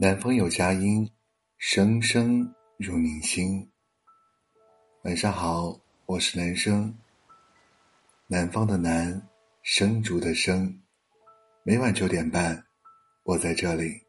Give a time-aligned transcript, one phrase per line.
[0.00, 1.10] 南风有佳音，
[1.56, 3.68] 声声入您心。
[5.02, 6.96] 晚上好，我是男生。
[8.28, 9.20] 南方的南，
[9.64, 10.72] 生竹的生。
[11.64, 12.64] 每晚九点半，
[13.24, 14.00] 我在这里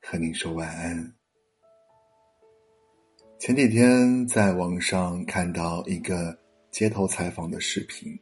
[0.00, 1.12] 和您说晚安。
[3.38, 6.38] 前几天在网上看到一个
[6.70, 8.18] 街头采访的视频，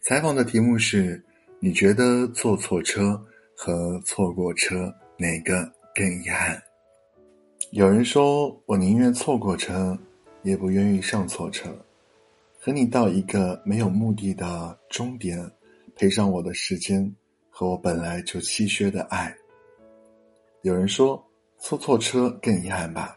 [0.00, 1.20] 采访的题目是：
[1.58, 3.20] 你觉得坐错车
[3.56, 6.60] 和错过车哪个更遗憾？
[7.70, 9.96] 有人说我宁愿错过车，
[10.42, 11.70] 也不愿意上错车，
[12.58, 15.38] 和你到一个没有目的的终点，
[15.94, 17.14] 赔上我的时间
[17.48, 19.32] 和我本来就稀缺的爱。
[20.62, 21.24] 有人说
[21.58, 23.14] 错错车更遗憾吧。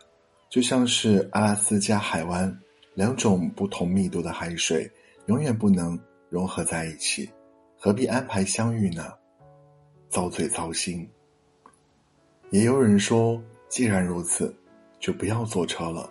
[0.50, 2.58] 就像是阿拉斯加海湾，
[2.94, 4.90] 两种不同密度的海水
[5.26, 7.30] 永远不能融合在一起，
[7.78, 9.14] 何必安排相遇呢？
[10.10, 11.08] 遭罪糟心。
[12.50, 14.56] 也有人说，既然如此，
[15.00, 16.10] 就不要坐车了，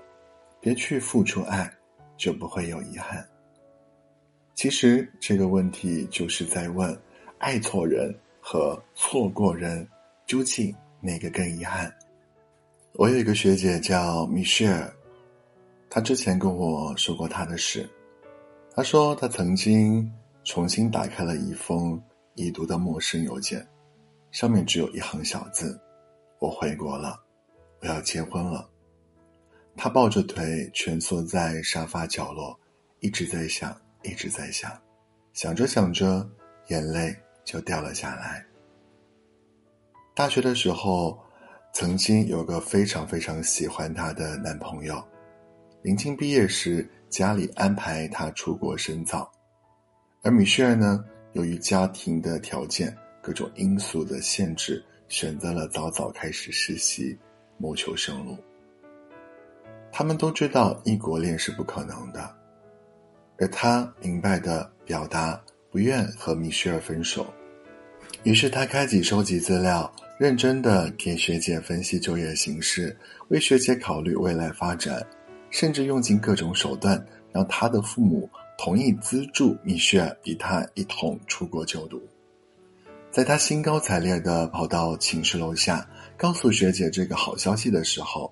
[0.61, 1.73] 别去付出爱，
[2.19, 3.27] 就不会有遗憾。
[4.55, 6.95] 其实这个问题就是在问：
[7.39, 9.89] 爱错人和错过人，
[10.27, 11.91] 究竟哪个更遗憾？
[12.93, 14.93] 我有一个学姐叫米歇尔，
[15.89, 17.89] 她之前跟我说过她的事。
[18.75, 20.11] 她说她曾经
[20.45, 21.99] 重新打开了一封
[22.35, 23.67] 已读的陌生邮件，
[24.33, 25.79] 上面只有一行小字
[26.39, 27.21] ：“我回国了，
[27.81, 28.69] 我要结婚了。”
[29.77, 32.59] 她抱着腿蜷缩在沙发角落，
[33.01, 34.71] 一直在想，一直在想，
[35.33, 36.29] 想着想着，
[36.69, 37.15] 眼泪
[37.45, 38.45] 就掉了下来。
[40.15, 41.19] 大学的时候。
[41.73, 45.05] 曾经有个非常非常喜欢她的男朋友，
[45.83, 49.31] 临近毕业时，家里安排她出国深造，
[50.23, 57.17] 而米歇尔呢，由于家庭的条件、各种因素的限制，选择了早早开始实习，
[57.59, 58.37] 谋求生路。
[59.93, 62.35] 他们都知道异国恋是不可能的，
[63.39, 67.27] 而他明白的表达不愿和米歇尔分手，
[68.23, 69.91] 于是他开启收集资料。
[70.19, 72.97] 认真的给学姐分析就业形势，
[73.29, 75.07] 为学姐考虑未来发展，
[75.51, 78.27] 甚至用尽各种手段，让她的父母
[78.57, 82.01] 同意资助米歇尔与他一同出国就读。
[83.17, 85.89] 在他兴高采烈地跑到寝室楼下，
[86.19, 88.31] 告诉学姐这个好消息的时候，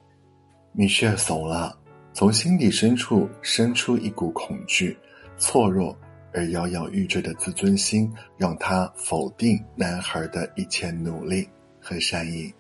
[0.73, 1.75] 米歇尔怂了，
[2.13, 4.95] 从心底深处生出一股恐惧、
[5.39, 5.97] 脆弱
[6.35, 11.49] 而摇摇欲坠的自尊心，让他否定男孩的一切努力。
[11.81, 12.53] 和善意，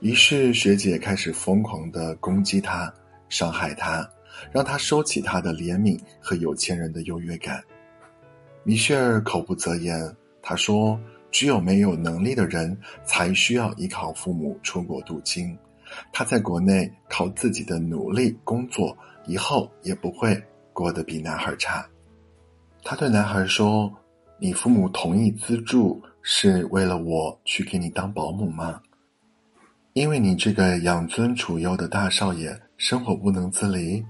[0.00, 2.92] 于是学姐开始疯狂的攻击他，
[3.30, 4.06] 伤害他，
[4.50, 7.64] 让他收起他的怜悯和有钱人的优越感。
[8.64, 9.98] 米歇尔口不择言，
[10.42, 11.00] 他说
[11.32, 15.58] ：“只有没有能力的人才需要依靠父母出国镀金。
[16.12, 20.40] 他在国内靠自己的努力工作，以后也不会
[20.72, 21.84] 过得比男孩差。”
[22.84, 23.92] 他对男孩说
[24.38, 28.80] ：“你父母同意资助。”是为了我去给你当保姆吗？
[29.92, 34.06] 因为你这个养尊处优的大少爷生活不能自理。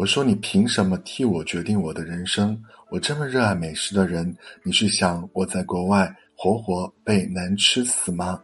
[0.00, 2.58] 我说你凭什么替我决定我的人生？
[2.88, 8.42] 我这么热爱美食的人，你是想我在国外活活被难吃死吗？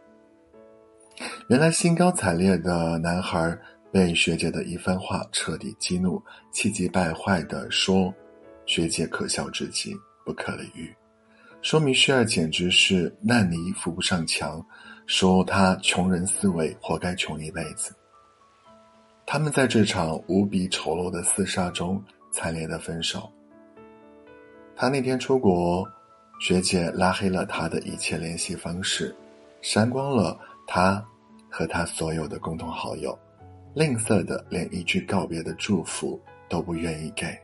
[1.49, 3.57] 原来兴高采烈的男孩
[3.91, 8.13] 被学姐的一番话彻底激怒，气急败坏的说
[8.67, 10.95] ：“学姐可笑至极，不可理喻。”
[11.63, 14.63] 说米歇尔简直是烂泥扶不上墙，
[15.07, 17.91] 说他穷人思维，活该穷一辈子。
[19.29, 22.01] 他们在这场无比丑陋的厮杀中
[22.31, 23.29] 惨烈的分手。
[24.73, 25.85] 他那天出国，
[26.39, 29.13] 学姐拉黑了他的一切联系方式，
[29.61, 31.05] 删光了他
[31.49, 33.19] 和他所有的共同好友，
[33.75, 36.17] 吝啬的连一句告别的祝福
[36.47, 37.37] 都不愿意给。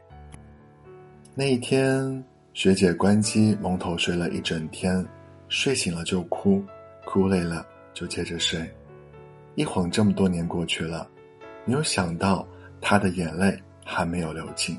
[1.35, 2.23] 那一天。
[2.55, 5.03] 学姐关机蒙头睡了一整天，
[5.47, 6.63] 睡醒了就哭，
[7.03, 8.71] 哭累了就接着睡。
[9.55, 11.09] 一晃这么多年过去了，
[11.65, 12.47] 没有想到
[12.81, 14.77] 他的眼泪还没有流尽。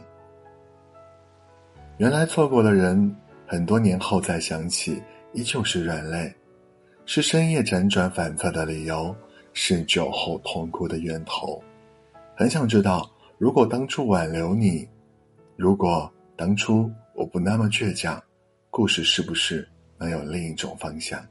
[1.98, 3.14] 原来错过的人，
[3.46, 5.02] 很多年后再想起，
[5.32, 6.34] 依旧是软肋，
[7.06, 9.14] 是深夜辗转反侧的理由，
[9.52, 11.62] 是酒后痛哭的源头。
[12.36, 14.88] 很想知道，如果当初挽留你，
[15.56, 16.90] 如果当初。
[17.16, 18.20] 我不那么倔强，
[18.70, 21.24] 故事是不是能有另一种方向？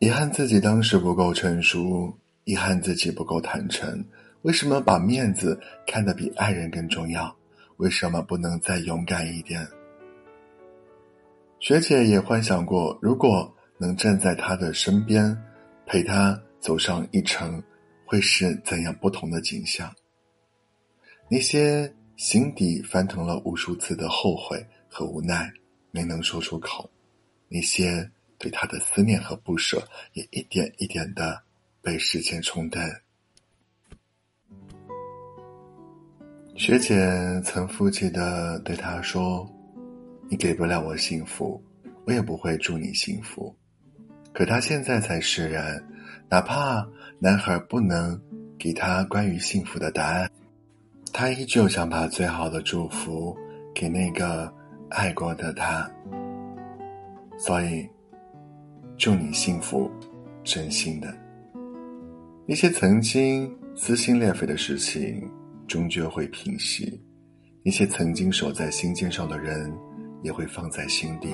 [0.00, 2.12] 遗憾自己当时不够成熟，
[2.42, 4.04] 遗憾自己不够坦诚。
[4.44, 7.34] 为什么把面子看得比爱人更重要？
[7.78, 9.66] 为什么不能再勇敢一点？
[11.60, 15.34] 学姐也幻想过，如果能站在他的身边，
[15.86, 17.62] 陪他走上一程，
[18.04, 19.90] 会是怎样不同的景象？
[21.30, 25.50] 那些心底翻腾了无数次的后悔和无奈，
[25.90, 26.86] 没能说出口；
[27.48, 29.82] 那些对他的思念和不舍，
[30.12, 31.42] 也一点一点的
[31.80, 33.00] 被时间冲淡。
[36.56, 36.96] 学姐
[37.42, 39.44] 曾负气的对他说
[40.30, 41.60] ：“你给不了我幸福，
[42.04, 43.52] 我也不会祝你幸福。”
[44.32, 45.82] 可他现在才释然，
[46.28, 46.86] 哪怕
[47.18, 48.18] 男孩不能
[48.56, 50.30] 给他关于幸福的答案，
[51.12, 53.36] 他依旧想把最好的祝福
[53.74, 54.52] 给那个
[54.90, 55.90] 爱过的他。
[57.36, 57.88] 所以，
[58.96, 59.90] 祝你幸福，
[60.44, 61.12] 真心的。
[62.46, 65.28] 一些曾经撕心裂肺的事情。
[65.66, 67.00] 终究会平息，
[67.64, 69.72] 那些曾经守在心尖上的人，
[70.22, 71.28] 也会放在心底。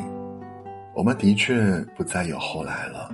[0.94, 3.12] 我们的确不再有后来了，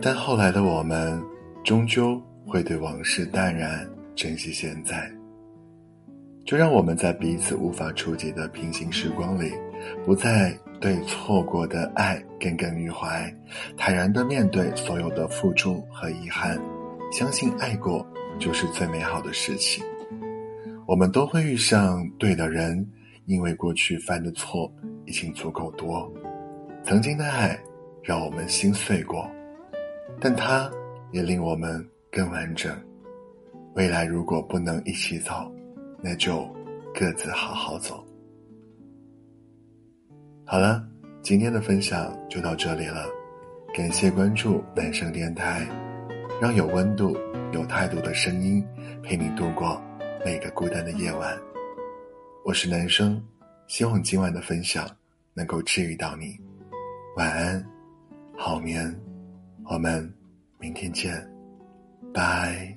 [0.00, 1.22] 但后来的我们，
[1.62, 5.10] 终究会对往事淡然，珍惜现在。
[6.44, 9.50] 就让我们在彼此无法触及的平行时光里，
[10.04, 13.34] 不再对错过的爱耿耿于怀，
[13.78, 16.60] 坦然的面对所有的付出和遗憾，
[17.10, 18.06] 相信爱过
[18.38, 19.82] 就是最美好的事情。
[20.86, 22.86] 我们都会遇上对的人，
[23.26, 24.70] 因为过去犯的错
[25.06, 26.12] 已经足够多。
[26.84, 27.58] 曾经的爱
[28.02, 29.26] 让我们心碎过，
[30.20, 30.70] 但它
[31.10, 31.82] 也令我们
[32.12, 32.70] 更完整。
[33.74, 35.50] 未来如果不能一起走，
[36.02, 36.46] 那就
[36.94, 38.04] 各自好好走。
[40.44, 40.86] 好了，
[41.22, 43.06] 今天的分享就到这里了，
[43.74, 45.66] 感谢关注男生电台，
[46.42, 47.16] 让有温度、
[47.52, 48.62] 有态度的声音
[49.02, 49.82] 陪你度过。
[50.24, 51.38] 每个孤单的夜晚，
[52.46, 53.22] 我是男生，
[53.66, 54.88] 希望今晚的分享
[55.34, 56.34] 能够治愈到你。
[57.14, 57.62] 晚安，
[58.34, 58.98] 好眠，
[59.66, 60.10] 我们
[60.58, 61.12] 明天见，
[62.14, 62.74] 拜。